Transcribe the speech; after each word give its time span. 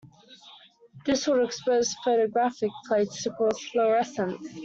This 1.05 1.27
would 1.27 1.45
expose 1.45 1.93
photographic 2.03 2.71
plates 2.87 3.23
and 3.27 3.35
cause 3.35 3.59
fluorescence. 3.71 4.41